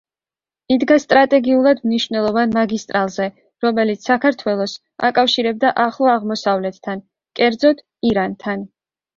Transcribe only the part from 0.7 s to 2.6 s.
იდგა სტრატეგიულად მნიშვნელოვან